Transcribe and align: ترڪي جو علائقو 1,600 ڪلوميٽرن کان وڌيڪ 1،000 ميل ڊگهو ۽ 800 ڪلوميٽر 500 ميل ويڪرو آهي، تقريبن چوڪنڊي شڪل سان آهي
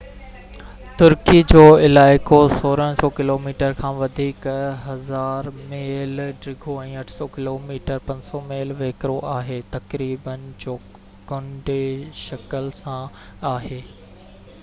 ترڪي 0.99 1.41
جو 1.51 1.65
علائقو 1.87 2.39
1,600 2.53 3.09
ڪلوميٽرن 3.19 3.75
کان 3.81 3.99
وڌيڪ 3.99 4.47
1،000 4.93 5.51
ميل 5.73 6.17
ڊگهو 6.47 6.77
۽ 6.85 6.97
800 7.03 7.29
ڪلوميٽر 7.37 8.03
500 8.09 8.41
ميل 8.49 8.73
ويڪرو 8.81 9.19
آهي، 9.35 9.61
تقريبن 9.77 10.51
چوڪنڊي 10.67 11.81
شڪل 12.25 12.73
سان 12.83 13.47
آهي 13.55 13.81